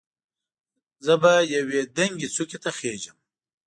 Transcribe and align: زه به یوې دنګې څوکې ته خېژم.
زه 1.05 1.13
به 1.21 1.33
یوې 1.55 1.81
دنګې 1.97 2.27
څوکې 2.35 2.57
ته 2.63 2.69
خېژم. 2.77 3.17